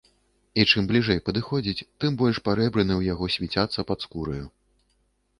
[0.61, 4.47] І чым бліжэй падыходзіць, тым больш парэбрыны ў яго свіцяцца пад скураю.